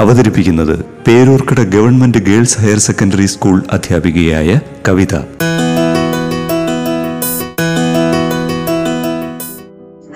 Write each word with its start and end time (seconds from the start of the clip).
അവതരിപ്പിക്കുന്നത് 0.00 0.74
Peroorkada 1.06 1.60
government 1.74 2.20
girls 2.28 2.58
higher 2.62 2.80
secondary 2.88 3.28
school 3.34 3.58
അധ്യാപികയായ 3.76 4.60
കവിത 4.88 5.14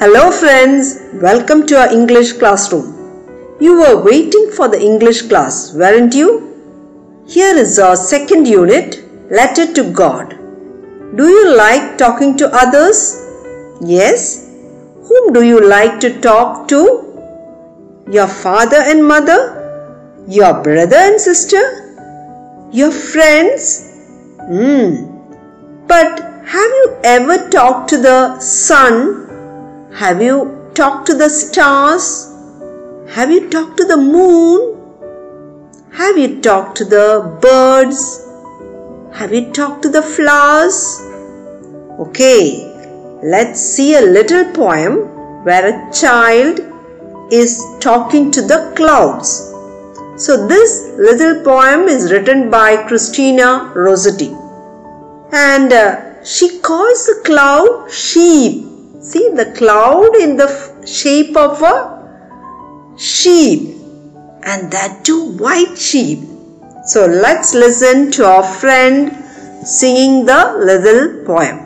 Hello 0.00 0.30
friends, 0.30 1.00
welcome 1.14 1.66
to 1.66 1.74
our 1.76 1.90
English 1.92 2.32
classroom. 2.34 2.86
You 3.60 3.78
were 3.80 4.02
waiting 4.02 4.50
for 4.50 4.68
the 4.68 4.80
English 4.80 5.22
class, 5.22 5.72
weren't 5.74 6.14
you? 6.14 6.28
Here 7.26 7.56
is 7.56 7.78
our 7.78 7.96
second 7.96 8.46
unit, 8.46 8.88
Letter 9.30 9.72
to 9.72 9.90
God. 9.92 10.36
Do 11.16 11.26
you 11.28 11.56
like 11.56 11.96
talking 11.96 12.36
to 12.36 12.54
others? 12.54 12.98
Yes? 13.80 14.50
Whom 15.08 15.32
do 15.32 15.42
you 15.42 15.66
like 15.66 15.98
to 16.00 16.20
talk 16.20 16.68
to? 16.68 16.80
Your 18.10 18.26
father 18.26 18.76
and 18.76 19.06
mother? 19.06 19.57
your 20.29 20.61
brother 20.61 20.95
and 20.95 21.19
sister? 21.19 21.59
Your 22.71 22.91
friends? 22.91 23.95
Hmm. 24.37 25.07
But 25.87 26.19
have 26.45 26.71
you 26.79 26.97
ever 27.03 27.49
talked 27.49 27.89
to 27.89 27.97
the 27.97 28.39
sun? 28.39 29.89
Have 29.95 30.21
you 30.21 30.69
talked 30.75 31.07
to 31.07 31.15
the 31.15 31.31
stars? 31.31 32.31
Have 33.15 33.31
you 33.31 33.49
talked 33.49 33.77
to 33.77 33.85
the 33.85 33.97
moon? 33.97 34.77
Have 35.93 36.15
you 36.15 36.39
talked 36.41 36.77
to 36.77 36.85
the 36.85 37.39
birds? 37.41 38.23
Have 39.17 39.33
you 39.33 39.51
talked 39.51 39.81
to 39.81 39.89
the 39.89 40.03
flowers? 40.03 40.99
Okay, 42.07 42.71
let's 43.23 43.59
see 43.59 43.95
a 43.95 44.01
little 44.01 44.45
poem 44.53 45.43
where 45.43 45.65
a 45.73 45.91
child 45.91 46.59
is 47.31 47.59
talking 47.79 48.29
to 48.29 48.43
the 48.43 48.73
clouds. 48.75 49.48
So, 50.19 50.47
this 50.47 50.91
little 50.97 51.43
poem 51.43 51.87
is 51.87 52.11
written 52.11 52.49
by 52.49 52.75
Christina 52.87 53.71
Rossetti 53.73 54.35
and 55.31 55.71
uh, 55.71 56.23
she 56.23 56.59
calls 56.59 57.05
the 57.05 57.21
cloud 57.25 57.89
sheep. 57.91 58.65
See 59.01 59.29
the 59.29 59.53
cloud 59.57 60.15
in 60.15 60.35
the 60.35 60.49
f- 60.49 60.87
shape 60.87 61.37
of 61.37 61.61
a 61.61 62.95
sheep, 62.97 63.77
and 64.43 64.71
that 64.71 65.05
too 65.05 65.37
white 65.37 65.77
sheep. 65.77 66.19
So 66.85 67.05
let's 67.05 67.53
listen 67.53 68.11
to 68.11 68.25
our 68.25 68.43
friend 68.43 69.15
singing 69.65 70.25
the 70.25 70.55
little 70.57 71.25
poem. 71.25 71.57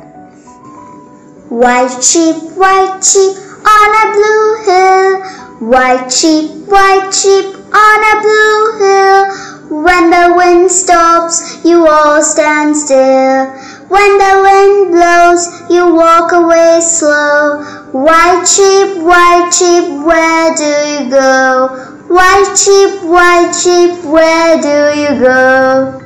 White 1.49 2.03
sheep, 2.03 2.35
white 2.55 3.03
sheep 3.03 3.35
on 3.65 3.89
a 4.01 4.05
blue 4.13 4.63
hill. 4.65 5.69
White 5.69 6.11
sheep, 6.11 6.51
white 6.67 7.11
sheep 7.11 7.62
on 7.73 7.99
a 8.11 8.21
blue 8.21 8.63
hill. 8.79 9.53
When 9.83 10.11
the 10.11 10.33
wind 10.38 10.71
stops, 10.71 11.66
you 11.66 11.88
all 11.88 12.21
stand 12.21 12.77
still. 12.77 13.47
When 13.89 14.17
the 14.17 14.35
wind 14.45 14.91
blows, 14.91 15.69
you 15.69 15.93
walk 15.93 16.31
away 16.31 16.80
slow. 16.81 17.64
White 17.92 18.45
sheep, 18.45 19.02
white 19.03 19.52
sheep, 19.52 20.05
where 20.05 20.55
do 20.55 20.71
you 20.92 21.09
go? 21.09 21.67
White 22.08 22.55
sheep, 22.55 23.03
white 23.03 23.52
sheep, 23.52 24.03
where 24.05 24.61
do 24.61 24.99
you 24.99 25.19
go? 25.19 25.99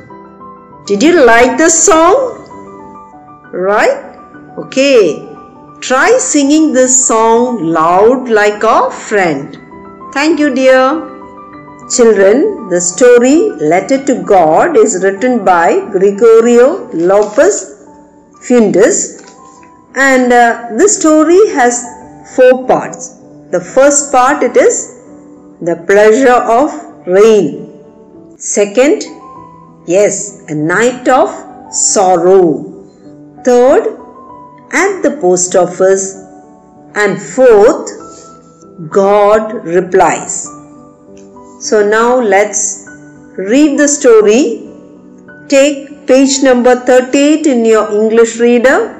Did 0.86 1.02
you 1.02 1.24
like 1.24 1.58
the 1.58 1.68
song? 1.68 2.36
Right? 3.52 4.16
Okay. 4.58 5.28
Try 5.80 6.16
singing 6.18 6.72
this 6.72 7.06
song 7.06 7.64
loud 7.66 8.28
like 8.28 8.62
a 8.62 8.90
friend. 8.90 9.56
Thank 10.12 10.40
you, 10.40 10.54
dear. 10.54 11.17
Children, 11.90 12.68
the 12.68 12.80
story 12.82 13.48
Letter 13.72 14.04
to 14.04 14.22
God 14.22 14.76
is 14.76 15.02
written 15.02 15.42
by 15.42 15.80
Gregorio 15.90 16.86
Lopez 16.92 17.86
Fuentes 18.42 19.22
and 19.94 20.30
uh, 20.30 20.68
this 20.76 20.98
story 21.00 21.40
has 21.52 21.82
four 22.36 22.66
parts. 22.66 23.20
The 23.52 23.60
first 23.60 24.12
part 24.12 24.42
it 24.42 24.58
is 24.58 25.00
the 25.62 25.76
pleasure 25.86 26.40
of 26.58 27.06
rain. 27.06 28.36
Second, 28.36 29.04
yes, 29.86 30.44
a 30.48 30.54
night 30.54 31.08
of 31.08 31.30
sorrow. 31.74 32.64
Third, 33.46 33.98
at 34.72 35.00
the 35.00 35.16
post 35.22 35.56
office. 35.56 36.22
And 36.94 37.20
fourth, 37.20 37.88
God 38.90 39.64
replies. 39.64 40.57
So 41.60 41.84
now 41.84 42.20
let's 42.20 42.86
read 43.36 43.80
the 43.80 43.88
story. 43.88 44.62
Take 45.48 46.06
page 46.06 46.40
number 46.40 46.76
38 46.76 47.46
in 47.48 47.64
your 47.64 47.90
English 47.90 48.38
reader. 48.38 48.94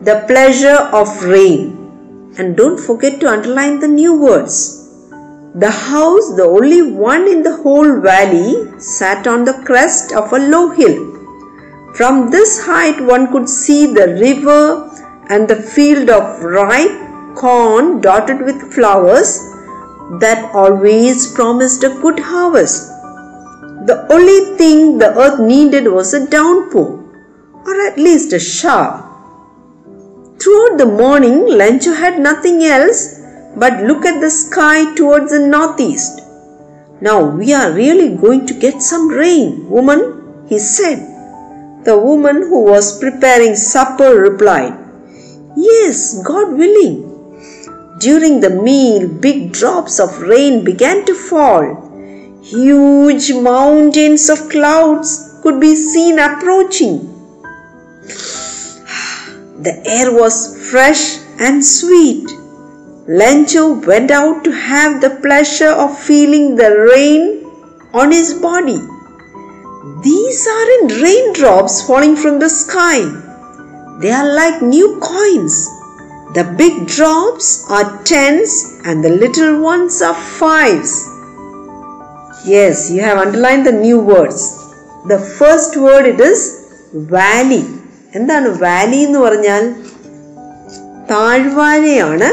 The 0.00 0.24
pleasure 0.26 0.78
of 1.00 1.24
rain. 1.24 2.32
And 2.38 2.56
don't 2.56 2.80
forget 2.80 3.20
to 3.20 3.28
underline 3.28 3.80
the 3.80 3.88
new 3.88 4.18
words. 4.18 4.88
The 5.56 5.70
house, 5.70 6.36
the 6.36 6.44
only 6.44 6.80
one 6.80 7.28
in 7.28 7.42
the 7.42 7.56
whole 7.56 8.00
valley, 8.00 8.80
sat 8.80 9.26
on 9.26 9.44
the 9.44 9.60
crest 9.66 10.14
of 10.14 10.32
a 10.32 10.38
low 10.38 10.70
hill. 10.70 10.96
From 11.94 12.30
this 12.30 12.64
height, 12.64 12.98
one 12.98 13.30
could 13.30 13.46
see 13.46 13.92
the 13.92 14.14
river 14.14 14.90
and 15.28 15.46
the 15.46 15.56
field 15.56 16.08
of 16.08 16.42
ripe 16.42 17.34
corn 17.34 18.00
dotted 18.00 18.40
with 18.40 18.72
flowers 18.72 19.57
that 20.20 20.54
always 20.54 21.32
promised 21.34 21.84
a 21.84 21.90
good 21.90 22.18
harvest. 22.18 22.88
The 23.86 24.06
only 24.10 24.56
thing 24.56 24.98
the 24.98 25.14
earth 25.16 25.40
needed 25.40 25.86
was 25.86 26.14
a 26.14 26.26
downpour, 26.28 27.04
or 27.66 27.80
at 27.86 27.98
least 27.98 28.32
a 28.32 28.38
shower. 28.38 29.04
Throughout 30.40 30.78
the 30.78 30.86
morning, 30.86 31.46
Lencho 31.46 31.94
had 31.94 32.20
nothing 32.20 32.62
else 32.64 33.20
but 33.56 33.82
look 33.82 34.06
at 34.06 34.20
the 34.20 34.30
sky 34.30 34.94
towards 34.94 35.30
the 35.32 35.46
northeast. 35.46 36.20
Now 37.00 37.24
we 37.24 37.52
are 37.52 37.72
really 37.72 38.16
going 38.16 38.46
to 38.46 38.54
get 38.54 38.82
some 38.82 39.08
rain, 39.08 39.68
woman, 39.68 40.46
he 40.48 40.58
said. 40.58 40.98
The 41.84 41.98
woman 41.98 42.36
who 42.36 42.64
was 42.64 42.98
preparing 42.98 43.56
supper 43.56 44.14
replied, 44.14 44.74
Yes, 45.56 46.22
God 46.22 46.52
willing. 46.52 47.07
During 47.98 48.40
the 48.40 48.50
meal, 48.50 49.08
big 49.08 49.52
drops 49.52 49.98
of 49.98 50.20
rain 50.20 50.62
began 50.64 51.04
to 51.06 51.14
fall. 51.14 51.64
Huge 52.42 53.32
mountains 53.32 54.28
of 54.30 54.48
clouds 54.50 55.40
could 55.42 55.60
be 55.60 55.74
seen 55.74 56.18
approaching. 56.18 56.94
The 59.66 59.74
air 59.84 60.12
was 60.12 60.36
fresh 60.70 61.18
and 61.40 61.64
sweet. 61.64 62.28
Lencho 63.08 63.84
went 63.84 64.12
out 64.12 64.44
to 64.44 64.52
have 64.52 65.00
the 65.00 65.18
pleasure 65.22 65.70
of 65.70 65.98
feeling 65.98 66.54
the 66.54 66.70
rain 66.92 67.42
on 67.92 68.12
his 68.12 68.34
body. 68.34 68.78
These 70.04 70.46
aren't 70.46 70.92
raindrops 71.02 71.82
falling 71.86 72.14
from 72.14 72.38
the 72.38 72.48
sky. 72.48 73.00
They 74.00 74.12
are 74.12 74.32
like 74.32 74.62
new 74.62 75.00
coins. 75.00 75.77
The 76.34 76.44
big 76.58 76.86
drops 76.86 77.64
are 77.70 78.04
tens 78.04 78.80
and 78.84 79.02
the 79.02 79.08
little 79.08 79.62
ones 79.62 80.02
are 80.02 80.14
fives. 80.14 80.92
Yes, 82.46 82.90
you 82.90 83.00
have 83.00 83.18
underlined 83.18 83.64
the 83.66 83.72
new 83.72 83.98
words. 83.98 84.42
The 85.08 85.18
first 85.38 85.76
word 85.76 86.04
it 86.06 86.20
is 86.20 86.40
valley. 87.14 87.64
എന്താണ് 88.12 88.48
valley 88.62 88.98
എന്ന് 89.06 89.18
പറഞ്ഞാൽ 89.18 89.64
താഴ്വാരയാണ് 91.10 92.28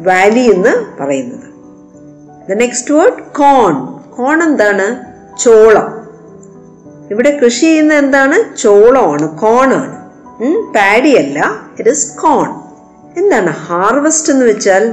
Valley 0.00 0.44
എന്ന് 0.54 0.72
പറയുന്നത് 0.98 1.46
the 2.48 2.58
next 2.62 2.94
word 2.94 3.24
corn 3.40 3.74
corn 4.16 4.38
എന്താണ് 4.42 4.86
ചോളം 5.44 5.88
ഇവിടെ 7.10 7.30
കൃഷി 7.40 7.66
ചെയ്യുന്ന 7.66 7.94
എന്താണ് 7.94 8.36
ചോളമാണ് 8.62 9.28
കോണാണ് 9.42 9.96
പാഡിയല്ല 10.74 11.38
ഇറ്റ് 11.78 11.90
ഇസ് 11.90 12.06
കോൺ 12.16 12.48
എന്താണ് 13.16 13.50
ഹാർവസ്റ്റ് 13.66 14.32
എന്ന് 14.32 14.46
വെച്ചാൽ 14.46 14.84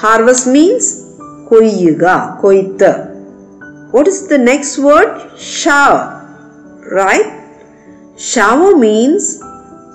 ഹാർവസ്റ്റ് 0.00 0.50
മീൻസ് 0.50 0.90
കൊയ്യുക 1.48 2.36
കൊയ്ത്ത്. 2.40 2.92
What 3.94 4.10
is 4.10 4.24
the 4.30 4.34
next 4.34 4.82
word 4.82 5.16
shower 5.62 5.98
right 7.00 7.30
shower 8.32 8.74
means 8.76 9.30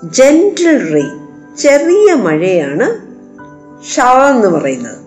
gentle 0.04 0.92
rain 0.92 1.12
ചെറിയ 1.56 2.14
മഴയാണ് 2.14 2.86
ഷവർ 3.94 4.26
എന്ന് 4.34 4.48
പറയുന്നത്. 4.48 5.00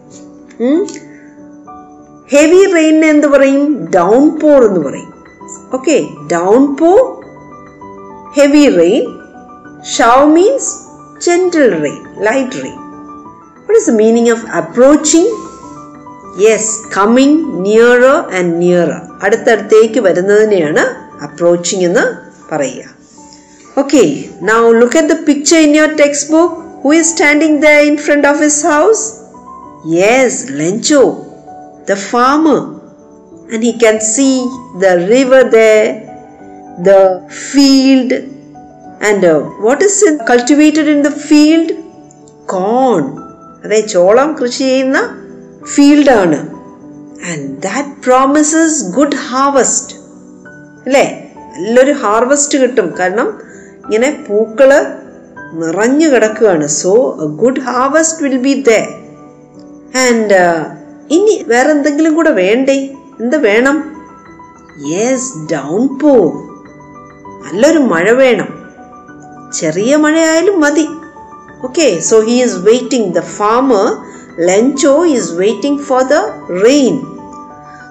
ഹെവി 2.33 2.73
റെയിനിനെ 2.73 3.07
എന്ത് 3.07 3.27
പറയും? 3.27 3.85
ഡൗൺ 3.85 4.39
പോർ 4.39 4.59
എന്ന് 4.65 4.81
പറയും. 4.87 5.13
Okay 5.73 6.05
downpour 6.75 6.99
heavy 8.37 8.65
rain 8.69 9.05
shower 9.97 10.25
means 10.25 10.86
gentle 11.26 11.68
rain 11.84 12.00
light 12.28 12.62
rain 12.64 12.78
what 13.58 13.78
is 13.80 13.88
the 13.90 13.94
meaning 14.02 14.32
of 14.34 14.46
approaching 14.60 15.32
yes 16.44 16.72
coming 16.96 17.38
nearer 17.66 18.04
and 18.38 18.52
nearer 18.62 18.92
അടുത്തടുത്തേക്ക് 19.24 20.00
വരുന്നതിനെയാണ് 20.00 20.84
അപ്രോച്ചിങ് 21.26 21.86
എന്ന് 21.90 22.04
പറയുക 22.50 22.88
okay 23.76 24.04
now 24.48 24.60
look 24.80 24.98
at 24.98 25.12
the 25.14 25.18
picture 25.28 25.58
in 25.66 25.74
your 25.76 25.92
text 26.02 26.30
book 26.34 26.54
who 26.82 26.92
is 26.98 27.10
standing 27.12 27.58
the 27.62 27.72
in 27.88 27.96
front 28.06 28.28
of 28.30 28.40
his 28.42 28.62
house 28.72 29.04
yes 29.98 30.40
Lencho 30.62 31.02
the 31.90 31.96
farmer 32.10 32.60
and 33.48 33.62
he 33.62 33.72
can 33.74 34.00
see 34.06 34.34
the 34.76 34.92
river 35.08 35.40
there, 35.50 35.88
the 36.80 37.00
field, 37.46 38.10
and 39.01 39.23
uh, 39.23 39.41
what 39.65 39.79
is 39.81 40.09
in 40.89 41.01
the 41.01 41.11
field? 41.11 41.71
Corn. 42.55 43.21
അതെ 43.65 43.79
ചോളം 43.79 44.35
കൃഷി 44.41 44.57
ചെയ്യുന്ന 44.57 45.23
ഫീൽഡാണ് 45.75 46.49
and 47.31 47.61
that 47.61 48.03
promises 48.03 48.83
good 48.83 49.15
harvest 49.15 49.95
അല്ലേ? 50.85 51.31
നല്ലൊരു 51.35 51.91
harvest 51.91 52.57
കിട്ടും. 52.57 52.95
കാരണം 52.99 53.39
ഇങ്ങനെ 53.83 54.25
പൂക്കൾ 54.29 54.85
നിറഞ്ഞു 55.53 56.07
കിടക്കുകയാണ്. 56.07 56.67
So 56.67 57.17
good 57.25 57.59
harvest 57.59 58.23
will 58.23 58.37
be 58.37 58.53
they 58.53 58.79
and 60.07 60.65
ഇനി 61.09 61.43
വേറെ 61.47 61.71
എന്തെങ്കിലും 61.71 62.15
കൂടെ 62.15 62.29
വേണ്ടേ? 62.29 62.95
എന്ത് 63.19 63.37
വേണം? 63.37 64.05
യെസ് 64.87 65.53
ഡൗൺ 65.53 65.99
പോ 65.99 66.13
നല്ലൊരു 67.45 67.79
മഴ 67.79 68.11
വേണം. 68.11 68.66
ചെറിയ 69.52 69.96
മഴയായാലും 69.96 70.56
മതി 70.60 70.86
okay 71.62 71.88
so 72.08 72.18
he 72.20 72.36
is 72.42 72.58
waiting 72.62 73.08
the 73.14 73.22
farmer 73.36 73.86
ലെൻചോ 74.48 74.94
is 75.14 75.30
waiting 75.34 75.82
for 75.82 76.02
the 76.04 76.18
rain 76.64 76.94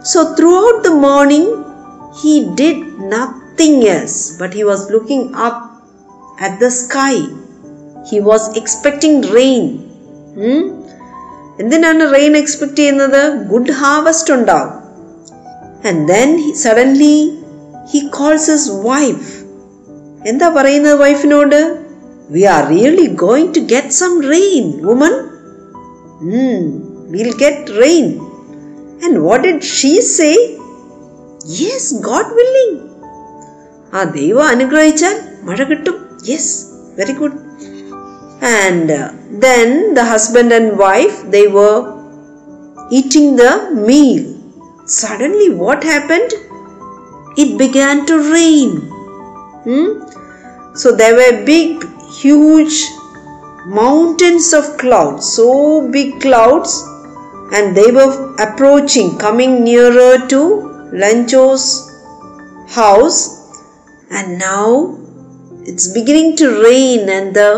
so 0.06 0.22
through 0.40 0.52
out 0.66 0.82
the 0.88 0.94
morning 1.02 1.52
he 2.22 2.34
did 2.62 2.84
nothing 3.14 3.82
else 3.90 4.20
but 4.42 4.54
he 4.56 4.64
was 4.64 4.86
looking 4.92 5.28
up 5.48 5.62
at 6.44 6.58
the 6.62 6.70
sky 6.80 7.16
he 8.12 8.20
was 8.22 8.50
expecting 8.58 9.22
rain 9.36 9.66
എന്തിനാണ് 11.60 12.04
rain 12.14 12.34
expect 12.38 12.78
ചെയ്യുന്നത് 12.78 13.22
good 13.50 13.74
harvest 13.82 14.34
ഉണ്ടാവും 14.34 14.72
and 15.88 16.02
then 16.08 16.30
suddenly 16.64 17.18
he 17.92 18.00
calls 18.18 18.50
his 18.52 18.72
wife 18.84 19.30
എന്താ 20.27 20.49
പറയുന്നത് 20.49 20.95
വൈഫിനോട്? 21.01 21.79
We 22.31 22.43
are 22.43 22.69
really 22.69 23.07
going 23.07 23.55
to 23.55 23.61
get 23.61 23.91
some 23.91 24.23
rain 24.23 24.73
woman 24.85 25.15
will 27.11 27.33
get 27.39 27.81
rain 27.81 28.07
and 29.05 29.19
what 29.19 29.49
did 29.49 29.61
she 29.61 30.01
say 30.01 30.31
yes 31.61 31.95
God 31.95 32.35
willing 32.35 32.79
ആ 33.95 34.03
ദൈവം 34.03 34.45
അനുഗ്രഹിച്ചാൽ 34.45 35.17
മഴ 35.43 35.63
കിട്ടും. 35.63 35.97
Yes 36.27 36.65
very 36.99 37.13
good 37.13 37.39
and 38.63 38.97
then 39.31 39.95
the 39.95 40.01
husband 40.01 40.55
and 40.55 40.73
wife 40.73 41.27
they 41.27 41.43
eating 42.91 43.39
the 43.39 43.45
meal 43.73 44.35
suddenly 44.87 45.49
what 45.49 45.87
happened 45.87 46.35
it 47.41 47.53
began 47.53 48.07
to 48.11 48.33
rain 48.33 48.71
so 50.76 50.96
there 51.02 51.16
were 51.16 51.34
big 51.46 51.86
huge 52.22 52.78
mountains 53.82 54.48
of 54.54 54.66
clouds 54.78 55.26
so 55.38 55.48
big 55.90 56.10
clouds 56.22 56.74
and 57.56 57.76
they 57.80 57.90
were 57.92 58.12
approaching 58.48 59.10
coming 59.18 59.54
nearer 59.64 60.14
to 60.34 60.42
lancho's 60.94 61.66
house 62.80 63.20
and 64.12 64.40
now 64.40 64.98
it's 65.64 65.88
beginning 65.98 66.32
to 66.38 66.48
rain 66.68 67.02
and 67.10 67.30
the 67.34 67.50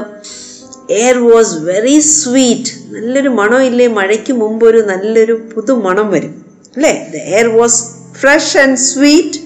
air 1.02 1.18
was 1.32 1.54
very 1.68 1.98
sweet 2.14 2.72
നല്ലൊരു 2.94 3.30
മണം 3.40 3.62
ഇല്ലേ 3.68 3.86
മഴയ്ക്ക് 3.98 4.34
മുമ്പ് 4.42 4.64
ഒരു 4.70 4.80
നല്ലൊരു 4.90 5.36
പുതു 5.52 5.74
മണം 5.86 6.08
വരും 6.16 6.34
അല്ലേ 6.76 6.94
the 7.14 7.20
air 7.36 7.48
was 7.60 7.78
fresh 8.22 8.56
and 8.64 8.80
sweet 8.90 9.40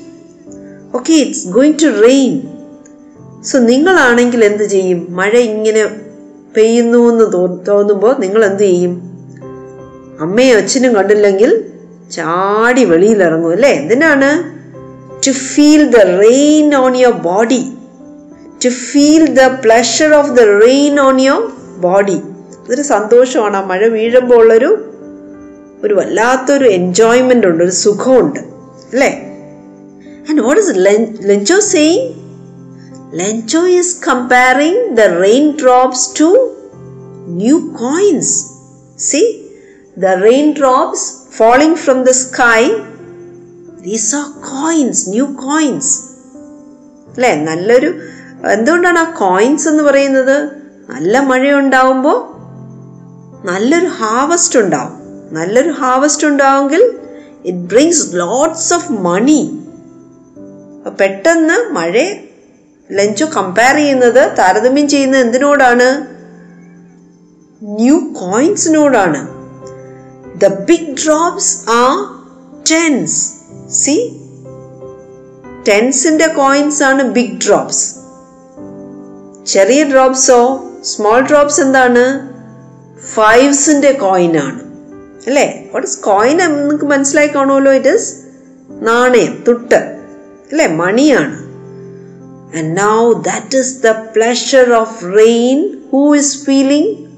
okay 0.97 1.13
it's 1.23 1.43
going 1.57 1.77
to 1.83 1.89
rain 2.07 2.33
So 3.44 3.58
നിങ്ങളാണെങ്കിൽ 3.58 4.44
എന്ത് 4.44 4.64
ചെയ്യും? 4.64 5.06
മഴ 5.10 5.32
ഇങ്ങനെ 5.38 5.82
പെയ്യുന്നു 6.56 6.98
എന്ന് 7.12 7.26
തോന്നുമ്പോൾ 7.68 8.14
നിങ്ങൾ 8.18 8.44
എന്ത് 8.44 8.62
ചെയ്യും? 8.62 8.94
അമ്മയും 10.20 10.56
അച്ഛനും 10.56 10.94
കണ്ടില്ലെങ്കിൽ 10.94 11.64
ചാടി 12.12 12.84
വെളിയിലിറങ്ങും 12.84 13.52
അല്ലേ? 13.52 13.70
എന്തിനാണ്? 13.70 14.30
To 15.26 15.30
feel 15.30 15.84
the 15.86 15.96
rain 15.96 16.74
on 16.74 16.96
your 16.96 17.12
body 17.12 17.62
to 18.64 18.68
feel 18.68 19.24
the 19.34 19.40
pleasure 19.64 20.14
of 20.14 20.30
the 20.30 20.40
rain 20.64 21.00
on 21.00 21.20
your 21.20 21.42
body 21.78 22.18
അതൊരു 22.64 22.82
സന്തോഷമാണ്. 22.82 23.56
ആ 23.56 23.64
മഴ 23.66 23.86
വീഴുമ്പോൾ 23.86 24.34
ഉള്ളൊരു 24.34 24.70
ഒരു 25.84 25.94
വല്ലാത്തൊരു 25.94 26.68
എൻജോയ്മെന്റ് 26.68 27.46
ഉണ്ട് 27.46 27.64
ഒരു 27.64 27.70
സുഖമുണ്ട് 27.70 28.40
അല്ലേ? 28.92 29.12
And 30.30 30.40
what 30.40 30.62
is 30.62 30.74
Lencho 31.28 31.60
saying 31.60 32.22
comparing 34.04 34.96
the 34.96 35.00
rain 35.00 35.56
drops 35.62 36.20
to 36.20 36.54
new 37.28 37.58
coins 37.58 38.46
see 38.98 39.50
the 39.98 40.06
rain 40.06 40.52
drops 40.58 41.22
falling 41.40 41.76
from 41.86 41.98
the 42.06 42.12
sky. 42.12 42.70
These 43.84 44.14
are 44.14 44.28
coins 44.40 45.14
new 45.14 45.26
coins. 45.34 45.86
അല്ലേ? 47.14 47.34
നല്ലൊരു 47.34 47.94
എന്തുകൊണ്ടാണ് 48.52 48.98
ആ 48.98 49.16
കോയിൻസ് 49.16 49.68
എന്ന് 49.68 49.82
പറയുന്നത്? 49.82 50.50
നല്ല 50.88 51.20
മഴയുണ്ടാവുമ്പോൾ 51.20 52.18
നല്ലൊരു 53.46 53.86
ഹാർവസ്റ്റ് 53.86 54.58
ഉണ്ടാവും. 54.58 54.92
നല്ലൊരു 55.34 55.70
harvest 55.70 56.26
ഉണ്ടാവുമെങ്കിൽ 56.26 56.98
it 57.44 57.58
brings 57.58 58.16
lots 58.16 58.74
of 58.74 58.92
money 58.92 59.58
പെട്ടെന്ന് 61.00 61.74
മഴ 61.74 62.14
ലഞ്ചോ 62.90 63.26
കമ്പയർ 63.36 63.76
ചെയ്യുന്നത് 63.76 64.38
താരതമ്യം 64.38 64.88
ചെയ്യുന്നത് 64.88 65.20
എന്തിനോടാണ്? 65.20 66.06
ന്യൂ 67.64 67.98
കോയിൻസിനോടാണ് 67.98 69.28
ദ 70.40 70.46
ബിഗ് 70.46 70.96
ഡ്രോപ്സ് 71.04 71.70
ആ 71.70 72.08
ടെൻസ് 72.70 73.32
സി 73.72 74.18
ടെൻസിന്റെ 75.68 76.26
കോയിൻസ് 76.26 76.82
ആണ് 76.82 77.02
ബിഗ് 77.02 77.38
ഡ്രോപ്സ് 77.46 77.94
ചെറിയ 79.46 79.84
ഡ്രോപ്സോ 79.84 80.68
സ്മോൾ 80.84 81.20
ഡ്രോപ്സ് 81.20 81.60
എന്താണ്? 81.60 82.32
ഫൈവ്സിന്റെ 83.06 83.92
കോയിൻ 83.92 84.38
ആണ്. 84.38 84.60
അല്ലേ? 85.26 85.70
വാട്ട് 85.72 85.88
ഇസ് 85.88 86.00
കോയിൻ 86.00 86.36
നിങ്ങൾക്ക് 86.36 86.84
മനസ്സിലായി 86.84 87.28
കാണുമല്ലോ? 87.28 87.72
ഇറ്റ് 87.72 87.88
ഇസ് 87.88 88.14
നാണയം 88.70 89.44
തുട്ട്. 89.48 89.74
അല്ലേ? 90.50 90.66
മണിയാണ്. 90.66 91.41
And 92.54 92.74
now 92.74 93.14
that 93.14 93.54
is 93.54 93.80
the 93.80 94.10
pleasure 94.12 94.74
of 94.74 95.02
rain. 95.02 95.86
Who 95.90 96.12
is 96.14 96.44
feeling? 96.44 97.08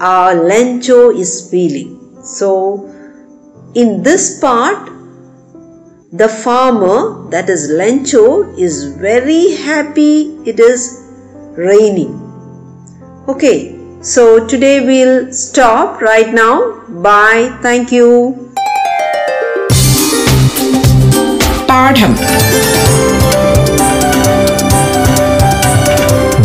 Our 0.00 0.34
Lencho 0.34 1.14
is 1.14 1.50
feeling. 1.50 2.22
So, 2.22 2.86
in 3.74 4.02
this 4.02 4.40
part, 4.40 4.90
the 6.12 6.28
farmer, 6.28 7.28
that 7.30 7.50
is 7.50 7.70
Lencho, 7.70 8.58
is 8.58 8.84
very 8.94 9.56
happy 9.56 10.38
it 10.46 10.58
is 10.58 11.04
raining. 11.56 12.14
Okay, 13.28 13.76
so 14.00 14.46
today 14.46 14.84
we'll 14.86 15.32
stop 15.32 16.00
right 16.00 16.32
now. 16.32 16.80
Bye. 16.88 17.58
Thank 17.60 17.92
you. 17.92 18.08
പാഠം 21.68 22.12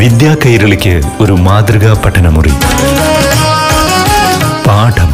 വിദ്യാ 0.04 0.36
കൈരളിക്ക് 0.46 1.02
ഒരു 1.20 1.34
മാതൃകാ 1.34 2.04
പഠനമുറി. 2.06 2.50
പാഠം. 4.68 5.12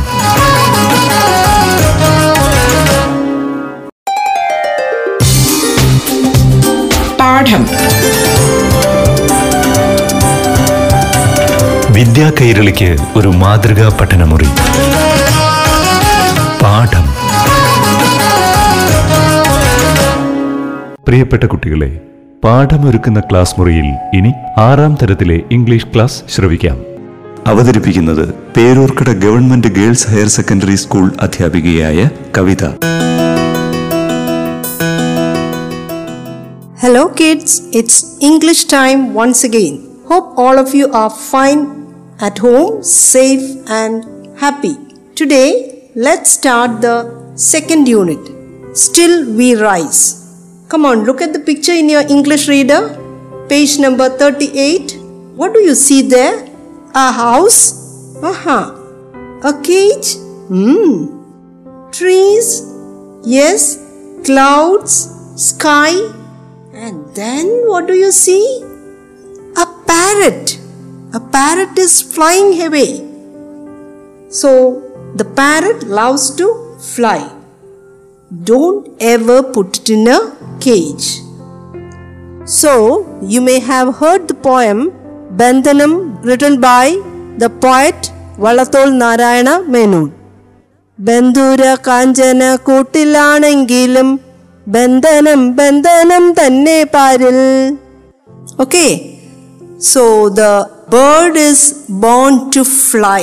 പാഠം. 7.17 7.67
വിദ്യാ 11.93 12.31
കൈരളിക്ക് 12.41 12.98
ഒരു 13.15 13.27
മാതൃകാ 13.27 13.98
പഠനമുറി. 14.01 14.48
പാഠം. 16.63 17.05
പ്രിയപ്പെട്ട 21.05 21.43
കുട്ടികളെ 21.43 22.09
പാഠമൊരുക്കുന്ന 22.43 23.19
ക്ലാസ് 23.19 23.55
മുറിയിൽ 23.60 23.88
ഇനി 24.17 24.31
ആറാം 24.58 24.98
തരത്തിലെ 25.01 25.43
ഇംഗ്ലീഷ് 25.51 25.88
ക്ലാസ് 25.93 26.24
ശ്രവിക്കാം. 26.34 26.77
അവതരിപ്പിക്കുന്നത് 27.48 28.25
Peroorkada 28.58 29.10
government 29.24 29.67
girls 29.67 30.08
higher 30.08 30.27
secondary 30.27 30.75
school 30.75 31.12
അധ്യാപികയായ 31.19 32.00
Kavitha. 32.38 32.63
Hello 36.84 37.03
kids 37.19 37.62
it's 37.74 38.03
English 38.22 38.67
time 38.72 39.13
once 39.13 39.46
again 39.46 39.75
hope 40.10 40.41
all 40.41 40.60
of 40.60 40.75
you 40.75 40.88
are 40.93 41.10
fine 41.31 41.60
at 42.22 42.41
home 42.41 42.67
safe 42.91 43.50
and 43.81 44.00
happy 44.41 44.74
today 45.22 45.43
let 45.98 46.31
start 46.36 46.77
the 46.86 46.89
second 47.51 47.89
unit 47.89 48.31
still 48.75 49.13
we 49.39 49.53
rise 49.53 50.03
Come 50.69 50.85
on, 50.85 51.03
look 51.03 51.19
at 51.19 51.33
the 51.33 51.39
picture 51.39 51.71
in 51.71 51.89
your 51.89 52.01
English 52.01 52.47
reader. 52.47 52.95
Page 53.49 53.79
number 53.79 54.07
38. 54.07 54.97
What 55.35 55.51
do 55.51 55.61
you 55.61 55.73
see 55.73 56.03
there? 56.03 56.47
A 56.93 57.11
house? 57.11 58.15
Uh-huh. 58.21 58.75
A 59.49 59.61
cage? 59.63 60.17
Hmm. 60.49 61.89
Trees? 61.89 62.71
Yes. 63.25 63.79
Clouds? 64.23 64.93
Sky? 65.38 65.89
And 66.73 67.15
then 67.15 67.47
what 67.65 67.88
do 67.88 67.95
you 67.95 68.11
see? 68.11 68.43
A 69.57 69.65
parrot. 69.88 70.59
A 71.15 71.19
parrot 71.19 71.79
is 71.79 71.99
flying 71.99 72.61
away. 72.61 72.91
So 74.29 74.83
the 75.15 75.25
parrot 75.25 75.88
loves 75.88 76.35
to 76.35 76.77
fly 76.79 77.38
don't 78.31 78.88
ever 79.01 79.41
put 79.43 79.79
it 79.79 79.89
in 79.89 80.07
a 80.07 80.19
cage. 80.59 81.07
So, 82.48 82.74
you 83.24 83.41
may 83.41 83.59
have 83.62 83.95
heard 83.95 84.27
the 84.27 84.33
poem 84.36 84.91
Bandhanam 85.33 86.24
written 86.24 86.59
by 86.62 86.86
the 87.38 87.50
poet 87.50 88.12
Vallathol 88.38 88.89
Narayana 89.03 89.55
Menon. 89.67 90.07
ബന്ധുര 91.00 91.63
കാഞ്ചന 91.86 92.41
കൂട്ടിലാണെങ്കിലും 92.67 94.07
ബന്ധനം 94.67 95.41
ബന്ധനം 95.59 96.24
തന്നെ 96.39 96.79
പാരിൽ 96.93 97.38
okay 98.63 98.88
so 99.91 100.03
the 100.39 100.48
bird 100.95 101.43
is 101.51 101.67
born 102.05 102.33
to 102.55 102.63
fly 102.81 103.21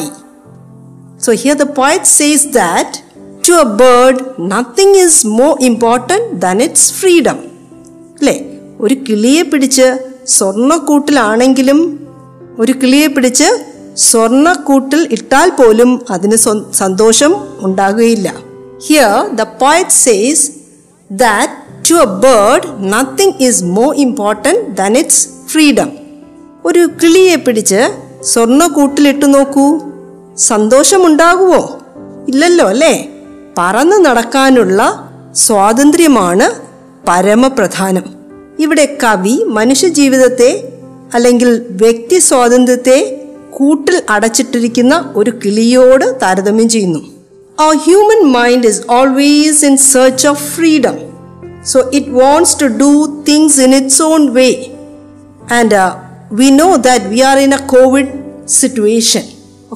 so 1.26 1.32
here 1.42 1.58
the 1.62 1.66
poet 1.80 2.10
says 2.20 2.48
that 2.60 3.02
to 3.46 3.52
a 3.52 3.64
bird 3.82 4.20
nothing 4.52 4.94
is 4.94 5.26
more 5.26 5.58
important 5.60 6.26
than 6.44 6.62
its 6.62 6.92
freedom 6.92 7.38
അല്ലേ 8.18 8.36
ഒരു 8.80 8.94
കിളിയെ 9.08 9.42
പിടിച്ച് 9.42 9.86
സ്വർണക്കൂട്ടിലാണെങ്കിലും 10.26 11.80
ഒരു 12.58 12.72
കിളിയെ 12.72 13.08
പിടിച്ച് 13.08 13.48
സ്വർണക്കൂട്ടിൽ 13.96 15.08
ഇട്ടാൽ 15.10 15.50
പോലും 15.50 16.00
അതിന് 16.10 16.36
സന്തോഷം 16.72 17.32
ഉണ്ടാകുകയില്ല. 17.62 18.28
Here 18.86 19.14
the 19.34 19.42
poet 19.62 19.90
says 19.90 20.44
that 21.10 21.54
to 21.90 21.94
a 21.94 22.04
bird 22.04 22.68
nothing 22.94 23.36
is 23.38 23.64
more 23.64 23.94
important 23.96 24.76
than 24.80 24.98
its 24.98 25.28
freedom 25.48 25.90
ഒരു 26.64 26.90
കിളിയെ 27.00 27.36
പിടിച്ച് 27.36 27.80
സ്വർണക്കൂട്ടിലിട്ട് 28.32 29.34
നോക്കൂ. 29.34 29.66
സന്തോഷമുണ്ടാകുമോ 30.50 31.62
ഇല്ലല്ലോ 32.28 32.66
അല്ലേ? 32.68 32.94
പറന്ന് 33.58 34.04
നടക്കാനുള്ള 34.04 35.10
സ്വാതന്ത്ര്യമാണ് 35.34 36.50
പരമപ്രധാനം. 37.08 38.04
ഇവിടെ 38.58 38.98
കവി 39.04 39.44
മനുഷ്യജീവിതത്തെ 39.46 40.68
അല്ലെങ്കിൽ 41.14 41.66
വ്യക്തി 41.70 42.18
സ്വാതന്ത്ര്യത്തെ 42.18 43.22
കൂട്ടിൽ 43.50 44.02
അടച്ചിട്ടിരിക്കുന്ന 44.10 45.12
ഒരു 45.16 45.32
കിളിയോട് 45.44 46.20
താരതമ്യം 46.22 46.68
ചെയ്യുന്നു. 46.68 46.98
ആ 47.60 47.68
human 47.70 48.22
mind 48.24 48.66
is 48.66 48.82
always 48.90 49.66
in 49.66 49.76
search 49.76 50.28
of 50.28 50.54
freedom 50.54 50.96
so 51.64 51.90
it 51.92 52.10
wants 52.10 52.60
to 52.60 52.64
do 52.64 53.24
things 53.28 53.60
in 53.60 53.74
its 53.74 54.02
own 54.02 54.34
way 54.34 54.48
and 55.52 55.92
we 56.32 56.50
know 56.50 56.76
that 56.76 57.04
we 57.04 57.20
are 57.20 57.38
in 57.38 57.54
a 57.54 57.56
Covid 57.56 58.08
situation 58.48 59.22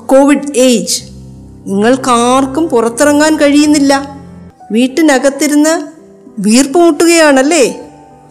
Covid 0.07 0.59
age 0.59 1.10
നിങ്ങൾക്കാർക്കും 1.67 2.69
പുറത്തിറങ്ങാൻ 2.69 3.37
കഴിയുന്നില്ല. 3.37 4.17
വീട്ടിനകത്തിരുന്ന് 4.73 5.83
വീർപ്പ് 6.39 6.79
മുട്ടുകയാണല്ലേ? 6.79 7.81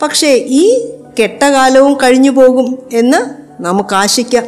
പക്ഷേ 0.01 0.27
ഈ 0.47 0.91
കെട്ടകാലവും 1.19 1.97
കഴിഞ്ഞു 2.03 2.31
പോകും 2.31 2.79
എന്ന് 2.93 3.17
നമുക്ക് 3.63 3.95
ആശിക്കാം 3.95 4.43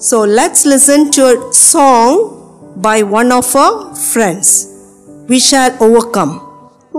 so 0.00 0.24
let's 0.24 0.68
listen 0.68 1.10
to 1.18 1.22
a 1.22 1.50
song 1.52 2.18
by 2.76 3.02
one 3.02 3.32
of 3.32 3.56
our 3.56 3.94
friends 3.94 4.66
we 5.30 5.38
shall 5.38 5.72
overcome 5.82 6.44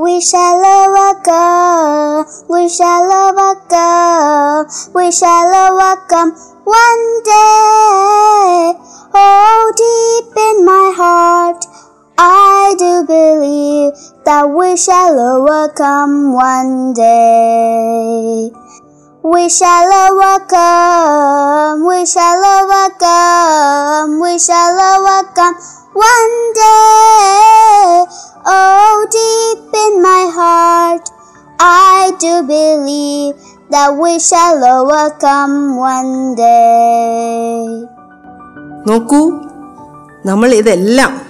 We 0.06 0.20
shall 0.20 0.63
overcome, 0.77 2.25
we 2.54 2.68
shall 2.68 3.12
overcome, 3.18 4.65
we 4.96 5.06
shall 5.12 5.54
overcome. 5.68 6.54
One 6.65 7.24
day. 7.24 8.74
Oh, 9.13 9.72
deep 9.77 10.34
in 10.36 10.65
my 10.65 10.93
heart, 10.98 11.63
I 12.17 12.74
do 12.79 13.05
believe 13.05 13.93
that 14.25 14.50
we 14.50 14.75
shall 14.75 15.13
overcome 15.13 16.34
one 16.34 16.93
day. 16.93 18.50
We 19.22 19.50
shall 19.50 19.89
overcome, 20.10 21.86
we 21.86 22.05
shall 22.05 22.41
overcome, 22.41 24.19
we 24.22 24.39
shall 24.39 24.74
overcome 24.74 25.55
one 25.93 26.53
day. 26.57 28.05
Oh, 28.45 29.05
deep 29.05 29.69
in 29.69 30.01
my 30.01 30.29
heart, 30.34 31.10
I 31.60 32.12
do 32.19 32.41
believe 32.41 33.54
that 33.74 33.91
we 34.01 34.13
shall 34.29 34.60
overcome 34.77 35.55
one 35.93 36.34
day. 36.38 37.86
നോക്കൂ 38.88 39.22
നമ്മൾ 40.25 40.53
ഇതെല്ലാം 40.53 41.22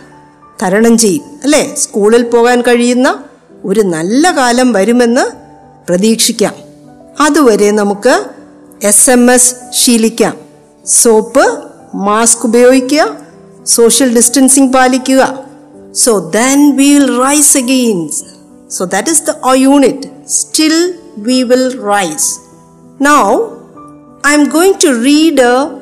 തരണം 0.63 0.97
ചെയ്യും 0.97 1.23
അല്ലേ? 1.43 1.75
സ്കൂളിൽ 1.75 2.23
പോകാൻ 2.23 2.61
കഴിയുന്ന 2.61 3.23
ഒരു 3.65 3.81
നല്ല 3.81 4.31
കാലം 4.31 4.73
വരുമെന്ന് 4.73 5.31
പ്രതീക്ഷിക്കാം. 5.89 6.53
അതുവരെ 7.19 7.71
നമുക്ക് 7.71 8.25
എസ് 8.83 9.09
എം 9.09 9.31
എസ് 9.31 9.55
ശീലിക്കാം. 9.71 10.37
സോപ്പ് 10.85 11.45
മാസ്ക് 11.95 12.45
ഉപയോഗിക്കുക 12.45 13.17
സോഷ്യൽ 13.63 14.15
ഡിസ്റ്റൻസിങ് 14.15 14.73
പാലിക്കുക. 14.73 15.39
So 15.93 16.19
then 16.19 16.75
will 16.75 17.21
rise 17.21 17.57
again 17.57 18.23
so 18.73 18.85
that 18.85 19.09
is 19.09 19.23
the 19.23 19.33
unit 19.53 20.29
still 20.29 20.95
we 21.17 21.43
will 21.43 21.77
rise. 21.77 22.39
Now, 22.99 23.61
I 24.23 24.33
am 24.33 24.49
going 24.49 24.77
to 24.79 24.99
read 25.01 25.39
a 25.39 25.81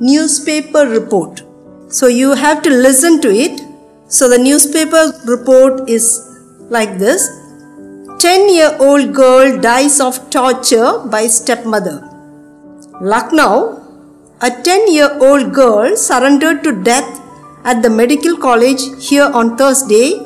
newspaper 0.00 0.86
report. 0.86 1.42
So, 1.88 2.06
you 2.06 2.34
have 2.34 2.62
to 2.62 2.70
listen 2.70 3.20
to 3.20 3.30
it. 3.30 3.60
So, 4.08 4.28
the 4.28 4.38
newspaper 4.38 5.12
report 5.26 5.88
is 5.88 6.28
like 6.70 6.98
this 6.98 7.28
10 8.18 8.48
year 8.48 8.76
old 8.80 9.12
girl 9.14 9.60
dies 9.60 10.00
of 10.00 10.30
torture 10.30 10.98
by 11.10 11.26
stepmother. 11.26 12.08
Lucknow, 13.00 13.82
a 14.40 14.50
10 14.50 14.92
year 14.92 15.10
old 15.20 15.52
girl 15.52 15.96
surrendered 15.96 16.64
to 16.64 16.82
death 16.82 17.20
at 17.64 17.82
the 17.82 17.90
medical 17.90 18.36
college 18.36 18.82
here 19.08 19.30
on 19.32 19.56
Thursday 19.56 20.20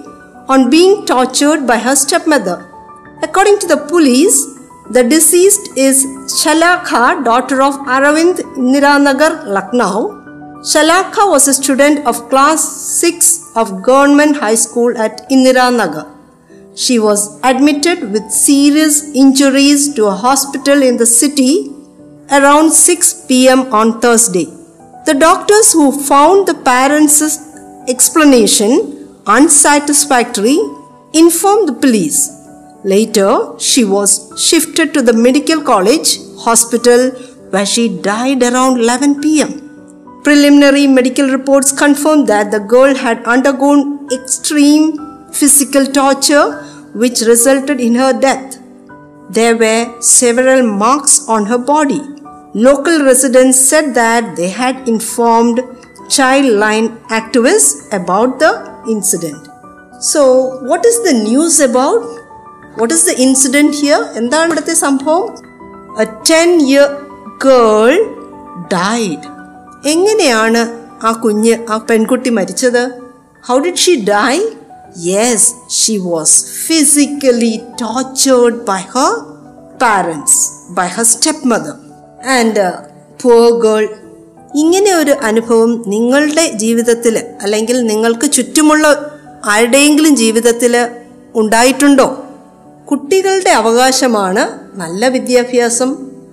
on 0.49 0.71
being 0.71 1.05
tortured 1.07 1.67
by 1.67 1.79
her 1.79 1.95
stepmother. 1.95 2.68
According 3.21 3.59
to 3.61 3.67
the 3.67 3.77
police, 3.77 4.47
the 4.91 5.03
deceased 5.03 5.77
is 5.77 6.05
Shalakha, 6.41 7.25
daughter 7.25 7.61
of 7.61 7.75
Aravind 7.95 8.37
Indiranagar, 8.57 9.45
Lucknow. 9.45 10.15
Shalakha 10.63 11.29
was 11.29 11.49
a 11.49 11.55
student 11.55 12.07
of 12.07 12.29
class 12.29 12.63
6 13.01 13.53
of 13.57 13.83
Government 13.83 14.37
High 14.37 14.55
School 14.55 14.97
at 14.97 15.29
Indiranagar. 15.31 16.07
She 16.77 17.01
was 17.01 17.41
admitted 17.43 18.13
with 18.13 18.31
serious 18.31 19.13
injuries 19.17 19.93
to 19.95 20.07
a 20.07 20.15
hospital 20.15 20.81
in 20.81 20.97
the 20.97 21.07
city 21.07 21.73
around 22.31 22.71
6 22.71 23.27
pm 23.27 23.73
on 23.75 24.01
Thursday. 24.01 24.47
The 25.07 25.15
doctors 25.15 25.73
who 25.73 25.91
found 25.91 26.47
the 26.47 26.55
parents' 26.55 27.21
explanation 27.89 29.09
unsatisfactory 29.27 30.59
informed 31.13 31.69
the 31.69 31.73
police. 31.73 32.38
Later, 32.85 33.59
she 33.59 33.85
was 33.85 34.33
shifted 34.41 34.95
to 34.95 35.03
the 35.03 35.13
medical 35.13 35.61
college 35.61 36.19
hospital 36.39 37.11
where 37.51 37.67
she 37.67 38.01
died 38.01 38.43
around 38.43 38.79
11 38.79 39.21
pm. 39.21 40.21
Preliminary 40.23 40.87
medical 40.87 41.29
reports 41.29 41.73
confirmed 41.73 42.29
that 42.29 42.51
the 42.51 42.61
girl 42.61 42.95
had 42.95 43.25
undergone 43.25 44.09
extreme 44.13 45.33
physical 45.33 45.87
torture 45.87 46.63
which 46.95 47.21
resulted 47.23 47.81
in 47.81 47.95
her 47.95 48.13
death. 48.13 48.59
There 49.31 49.57
were 49.57 50.01
several 50.01 50.63
marks 50.67 51.29
on 51.29 51.47
her 51.47 51.59
body. 51.59 52.01
Local 52.55 53.05
residents 53.05 53.61
said 53.61 53.95
that 53.95 54.37
they 54.37 54.49
had 54.49 54.89
informed 54.89 55.61
child 56.09 56.47
line 56.47 56.97
activists 57.09 57.93
about 57.93 58.39
the 58.39 58.53
incident. 58.89 59.49
So, 60.01 60.63
what 60.63 60.87
is 60.87 61.03
the 61.03 61.13
news 61.13 61.61
about? 61.61 62.28
What 62.79 62.93
is 62.93 63.07
the 63.07 63.11
incident 63.11 63.71
here 63.81 64.01
എന്താണ് 64.15 64.47
ഇവിടുത്തെ 64.47 64.75
സംഭവം? 64.75 65.25
A 66.01 66.05
ten 66.31 66.61
year 66.61 66.89
girl 67.47 67.95
died 68.75 69.27
എങ്ങനെയാണ് 69.89 70.63
ആ 71.03 71.13
കുഞ്ഞ് 71.13 71.55
ആ 71.71 71.77
പെൺകുട്ടി 71.77 72.31
മരിച്ചത്? 72.31 72.91
How 73.49 73.59
did 73.59 73.77
she 73.77 73.95
die 73.95 74.35
yes 74.99 75.55
she 75.71 75.97
was 75.99 76.45
physically 76.67 77.61
tortured 77.81 78.55
by 78.55 78.81
her 78.95 79.13
parents 79.83 80.39
by 80.71 80.87
her 80.87 81.05
step 81.05 81.49
mother 81.49 81.75
and 82.29 82.73
poor 83.23 83.59
girl 83.59 83.85
ഇങ്ങനെ 84.55 84.95
ഒരു 84.95 85.13
അനുഭവം 85.13 85.85
നിങ്ങളുടെ 85.87 86.47
ജീവിതത്തിൽ 86.47 87.19
അല്ലെങ്കിൽ 87.43 87.87
നിങ്ങൾക്ക് 87.87 88.33
ചുറ്റുമുള്ള 88.33 88.87
ആരുടെയെങ്കിലും 89.45 90.17
ജീവിതത്തിൽ 90.17 90.89
ഉണ്ടായിട്ടുണ്ടോ? 91.35 92.28
കുട്ടികളുടെ 92.91 93.51
അവകാശമാണ് 93.51 94.43
നല്ല 94.81 95.09
വിദ്യാഭ്യാസം 95.15 95.91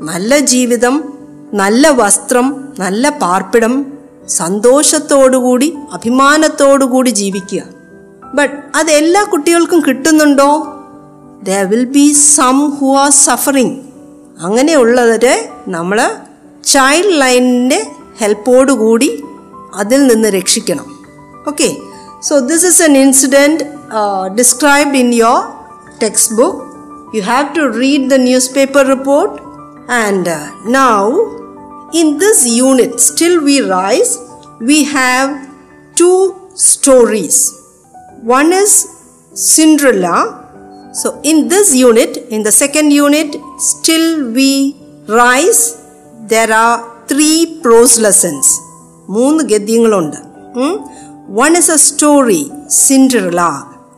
നല്ല 0.09 0.37
ജീവിതം 0.51 0.95
നല്ല 1.53 1.87
വസ്ത്രം 1.99 2.47
നല്ല 2.79 3.09
പാർപ്പിടം 3.23 3.73
സന്തോഷത്തോടുകൂടി 4.27 5.67
അഭിമാനത്തോടുകൂടി 5.93 7.09
ജീവിക്കുക. 7.09 7.61
ബട്ട് 8.37 8.55
അത് 8.75 8.91
എല്ലാ 8.91 9.21
കുട്ടികൾക്കും 9.23 9.79
കിട്ടുന്നുണ്ടോ? 9.87 10.49
There 11.47 11.49
will 11.71 11.85
be 11.97 12.05
some 12.35 12.57
who 12.77 12.87
are 12.95 13.11
suffering 13.25 13.75
അങ്ങനെയുള്ളവരെ 14.39 15.35
നമ്മൾ 15.67 15.99
ചൈൽഡ് 16.63 17.19
ലൈനിന്റെ 17.21 17.79
ഹെൽപ്പോടുകൂടി 18.21 19.09
അതിൽ 19.75 20.01
നിന്ന് 20.07 20.29
രക്ഷിക്കണം. 20.29 20.87
Okay 21.47 21.69
so 22.29 22.39
this 22.51 22.65
is 22.65 22.81
an 22.83 22.95
incident 22.97 23.63
described 24.39 24.99
in 25.03 25.11
your 25.15 25.39
textbook. 25.98 26.56
You 27.12 27.22
have 27.22 27.54
to 27.54 27.70
read 27.70 28.10
the 28.10 28.18
newspaper 28.18 28.84
report. 28.84 29.40
And 29.88 30.28
uh, 30.28 30.38
now, 30.64 31.10
in 31.92 32.18
this 32.18 32.46
unit, 32.46 33.00
Still 33.00 33.42
We 33.42 33.60
Rise, 33.62 34.18
we 34.60 34.84
have 34.84 35.48
two 35.96 36.50
stories. 36.54 37.38
One 38.22 38.52
is 38.52 38.72
Cinderella. 39.34 40.16
So, 40.92 41.20
in 41.22 41.48
this 41.48 41.74
unit, 41.74 42.16
in 42.16 42.42
the 42.42 42.52
second 42.52 42.90
unit, 42.90 43.36
Still 43.58 44.30
We 44.32 44.76
Rise, 45.08 45.62
there 46.28 46.52
are 46.52 47.06
three 47.08 47.60
prose 47.62 47.98
lessons. 48.06 48.46
മൂന്ന് 49.16 49.42
ഗദ്യങ്ങളുണ്ട് 49.52 50.18
one 51.38 51.52
is 51.60 51.70
A 51.76 51.78
story 51.86 52.42
Cinderella 52.84 53.40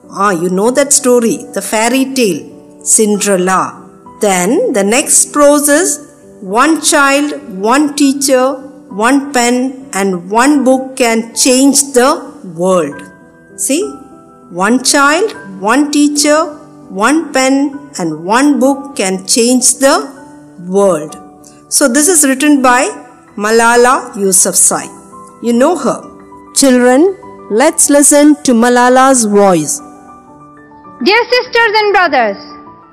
Ah, 0.09 0.31
you 0.31 0.49
know 0.49 0.71
that 0.71 0.93
story, 0.93 1.37
the 1.53 1.61
fairy 1.61 2.13
tale, 2.13 2.83
Cinderella. 2.83 3.83
Then 4.21 4.73
the 4.73 4.83
next 4.83 5.33
prose 5.33 5.67
is 5.67 6.15
one 6.41 6.81
child, 6.81 7.33
one 7.59 7.95
teacher, 7.95 8.53
one 8.89 9.33
pen, 9.33 9.89
and 9.93 10.29
one 10.29 10.63
book 10.63 10.95
can 10.95 11.35
change 11.35 11.93
the 11.93 12.09
world. 12.55 13.01
See, 13.57 13.83
one 14.49 14.83
child, 14.83 15.31
one 15.61 15.91
teacher, 15.91 16.45
one 16.89 17.33
pen, 17.33 17.91
and 17.99 18.23
one 18.23 18.59
book 18.59 18.95
can 18.95 19.25
change 19.27 19.75
the 19.75 19.95
world. 20.67 21.17
So, 21.69 21.87
this 21.87 22.07
is 22.07 22.23
written 22.25 22.61
by 22.61 22.83
Malala 23.35 24.13
Yousafzai. 24.13 24.85
You 25.43 25.53
know 25.53 25.75
her. 25.77 26.01
Children, 26.55 27.17
let's 27.51 27.89
listen 27.89 28.41
to 28.43 28.53
Malala's 28.53 29.25
voice. 29.25 29.81
Dear 31.03 31.23
sisters 31.29 31.73
and 31.75 31.93
brothers, 31.93 32.37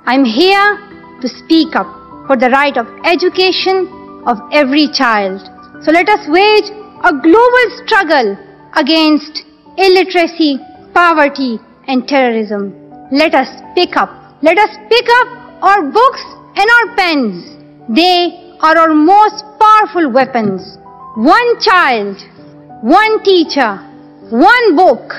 I'm 0.05 0.27
here 0.27 0.77
to 1.23 1.27
speak 1.27 1.75
up 1.75 1.87
for 2.27 2.37
the 2.37 2.51
right 2.51 2.77
of 2.77 2.87
education 3.03 3.88
of 4.27 4.37
every 4.53 4.88
child. 4.93 5.40
So 5.83 5.90
let 5.90 6.11
us 6.11 6.21
wage 6.29 6.69
a 7.03 7.12
global 7.17 7.64
struggle 7.81 8.37
against 8.75 9.45
illiteracy, 9.79 10.59
poverty, 10.93 11.59
and 11.88 12.07
terrorism. 12.07 12.77
Let 13.11 13.35
us 13.35 13.49
pick 13.75 13.97
up. 13.97 14.11
Let 14.43 14.59
us 14.59 14.77
pick 14.90 15.07
up 15.23 15.29
our 15.64 15.90
books 15.90 16.23
and 16.57 16.69
our 16.77 16.97
pens. 16.97 17.57
They 17.88 18.55
are 18.61 18.77
our 18.77 18.93
most 18.93 19.47
powerful 19.59 20.11
weapons. 20.12 20.77
One 21.17 21.59
child, 21.62 22.21
one 22.83 23.23
teacher, 23.23 23.77
one 24.29 24.77
book, 24.77 25.14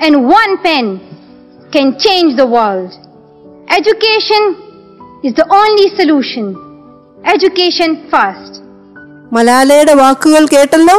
and 0.00 0.26
one 0.26 0.60
pen 0.64 1.13
can 1.73 1.87
change 1.99 2.35
the 2.35 2.47
world. 2.47 2.91
Education 3.69 4.43
is 5.23 5.33
the 5.33 5.47
only 5.61 5.87
solution. 5.99 6.45
Education 7.35 7.91
first. 8.13 8.51
മലാലയുടെ 9.35 9.93
വാക്കുകൾ 10.01 10.43
കേട്ടല്ലോ 10.53 10.97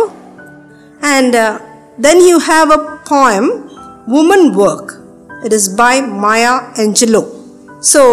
and 1.14 1.42
then 2.06 2.18
you 2.30 2.36
have 2.48 2.76
A 2.76 2.82
poem 3.10 3.46
woman 4.14 4.42
work 4.60 4.92
it 5.44 5.56
is 5.60 5.70
by 5.82 5.94
Maya 6.24 6.44
Angelo 6.84 7.22
so 7.92 8.04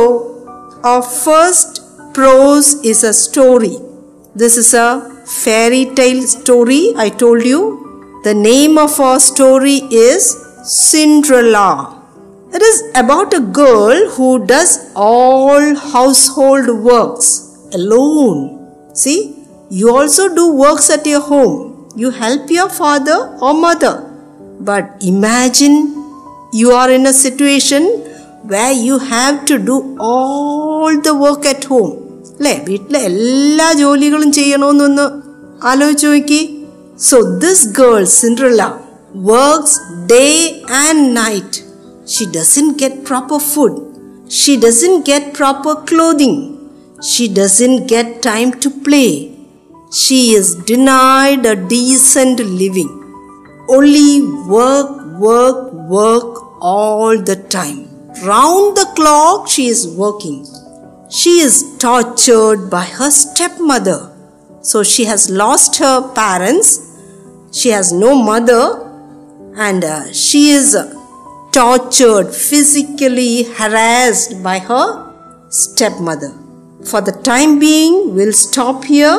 our 0.89 1.01
first 1.01 1.81
prose 2.13 2.67
is 2.83 3.03
a 3.03 3.13
story. 3.13 3.75
This 4.36 4.57
is 4.57 4.73
a 4.73 4.89
fairy 5.25 5.86
tale 5.86 6.21
story, 6.23 6.93
I 6.95 7.10
told 7.10 7.43
you. 7.43 7.62
The 8.23 8.33
name 8.33 8.77
of 8.77 8.99
our 8.99 9.19
story 9.19 9.77
is 9.91 10.21
Cinderella. 10.65 11.69
It 12.52 12.62
is 12.62 12.78
about 12.94 13.32
a 13.32 13.40
girl 13.40 14.10
who 14.10 14.44
does 14.46 14.70
all 14.94 15.74
household 15.92 16.68
works 16.88 17.28
alone. 17.72 18.40
See, 18.94 19.18
you 19.70 19.94
also 19.96 20.34
do 20.34 20.44
works 20.54 20.90
at 20.90 21.06
your 21.06 21.20
home. 21.22 21.88
You 21.96 22.10
help 22.10 22.50
your 22.50 22.68
father 22.68 23.18
or 23.40 23.54
mother. 23.54 23.94
But 24.60 24.84
imagine 25.02 25.76
you 26.52 26.72
are 26.72 26.90
in 26.90 27.06
a 27.06 27.12
situation 27.14 27.84
where 28.44 28.72
you 28.72 28.98
have 28.98 29.44
to 29.46 29.58
do 29.58 29.96
all 29.98 31.00
the 31.00 31.14
work 31.24 31.44
at 31.54 31.64
home. 31.72 31.92
അല്ലേ 32.38 32.52
വീട്ടിലെ 32.68 33.00
എല്ലാ 33.08 33.66
ജോലികളും 33.80 34.30
ചെയ്യണമെന്നൊന്ന് 34.36 35.04
ആലോചിച്ച് 35.70 36.06
നോക്കി 36.12 36.40
so 37.08 37.16
this 37.44 37.66
girl 37.80 38.00
Cinderella 38.20 38.62
works 39.30 39.76
day 40.12 40.24
and 40.84 41.04
night 41.20 41.60
She 42.12 42.27
doesn't 42.27 42.77
get 42.77 43.05
proper 43.05 43.38
food. 43.38 43.75
She 44.29 44.59
doesn't 44.59 45.07
get 45.07 45.33
proper 45.33 45.75
clothing. 45.90 46.35
She 47.03 47.27
doesn't 47.27 47.87
get 47.87 48.20
time 48.20 48.53
to 48.61 48.68
play. 48.70 49.35
She 49.90 50.33
is 50.33 50.55
denied 50.55 51.46
a 51.46 51.57
decent 51.57 52.40
living. 52.40 52.90
Only 53.68 54.20
work, 54.46 54.90
work, 55.18 55.72
work 55.72 56.61
all 56.61 57.16
the 57.16 57.37
time. 57.37 57.88
Round 58.22 58.77
the 58.77 58.92
clock, 58.94 59.48
she 59.48 59.68
is 59.68 59.88
working. 59.88 60.46
She 61.11 61.40
is 61.40 61.64
tortured 61.79 62.68
by 62.68 62.85
her 62.85 63.11
stepmother. 63.11 64.14
So 64.61 64.83
she 64.83 65.07
has 65.07 65.31
lost 65.31 65.79
her 65.79 66.12
parents. 66.12 66.79
She 67.53 67.70
has 67.70 67.90
no 67.90 68.14
mother 68.14 68.64
and 69.57 69.83
uh, 69.83 70.12
she 70.12 70.51
is 70.51 70.75
uh, 70.75 71.01
tortured, 71.51 72.29
physically 72.49 73.43
harassed 73.60 74.43
by 74.43 74.60
her 74.60 74.88
stepmother. 75.51 76.31
For 76.83 77.01
the 77.01 77.15
time 77.23 77.60
being, 77.60 77.95
we'll 78.15 78.38
stop 78.45 78.86
here. 78.86 79.17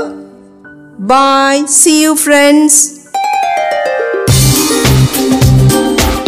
Bye. 1.10 1.64
See 1.78 1.98
you, 2.02 2.14
friends. 2.16 2.76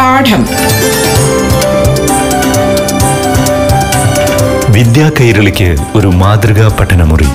പാഠം 0.01 0.43
വിദ്യാ 4.77 5.07
കൈരളിക്ക് 5.19 5.69
ഒരു 5.99 6.09
മാതൃകാ 6.23 6.67
പഠനമുറി 6.79 7.29